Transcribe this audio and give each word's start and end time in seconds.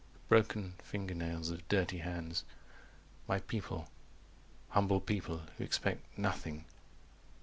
The 0.13 0.19
broken 0.29 0.73
finger 0.81 1.13
nails 1.13 1.51
of 1.51 1.67
dirty 1.69 1.99
hands. 1.99 2.43
My 3.27 3.39
people 3.39 3.87
humble 4.69 4.99
people 4.99 5.43
who 5.59 5.63
expect 5.63 6.17
Nothing." 6.17 6.65